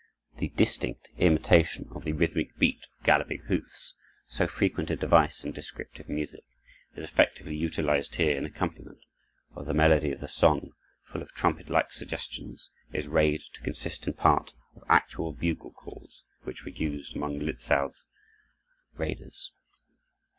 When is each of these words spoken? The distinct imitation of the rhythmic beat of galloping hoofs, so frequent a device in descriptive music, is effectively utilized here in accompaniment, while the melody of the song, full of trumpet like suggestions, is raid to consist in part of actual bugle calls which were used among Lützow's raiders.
The 0.37 0.49
distinct 0.49 1.11
imitation 1.19 1.87
of 1.93 2.05
the 2.05 2.13
rhythmic 2.13 2.57
beat 2.57 2.87
of 2.91 3.03
galloping 3.05 3.41
hoofs, 3.45 3.93
so 4.25 4.47
frequent 4.47 4.89
a 4.89 4.95
device 4.95 5.43
in 5.43 5.51
descriptive 5.51 6.09
music, 6.09 6.43
is 6.95 7.03
effectively 7.03 7.55
utilized 7.55 8.15
here 8.15 8.35
in 8.35 8.43
accompaniment, 8.43 8.97
while 9.49 9.63
the 9.63 9.75
melody 9.75 10.11
of 10.11 10.19
the 10.19 10.27
song, 10.27 10.71
full 11.03 11.21
of 11.21 11.33
trumpet 11.33 11.69
like 11.69 11.91
suggestions, 11.93 12.71
is 12.91 13.07
raid 13.07 13.41
to 13.53 13.61
consist 13.61 14.07
in 14.07 14.13
part 14.13 14.55
of 14.75 14.81
actual 14.89 15.33
bugle 15.33 15.71
calls 15.73 16.25
which 16.45 16.63
were 16.65 16.71
used 16.71 17.15
among 17.15 17.37
Lützow's 17.39 18.07
raiders. 18.95 19.51